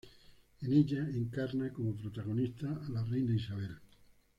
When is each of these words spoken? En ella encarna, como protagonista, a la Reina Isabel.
En 0.63 0.71
ella 0.73 1.07
encarna, 1.13 1.71
como 1.71 1.95
protagonista, 1.95 2.65
a 2.65 2.89
la 2.89 3.03
Reina 3.03 3.35
Isabel. 3.35 3.77